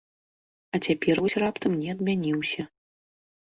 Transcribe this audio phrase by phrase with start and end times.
[0.77, 2.61] А цяпер вось раптам не адмяніўся.